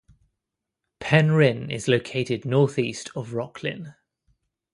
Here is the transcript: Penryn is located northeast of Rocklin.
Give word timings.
Penryn 0.99 1.69
is 1.69 1.87
located 1.87 2.43
northeast 2.43 3.11
of 3.15 3.33
Rocklin. 3.33 3.93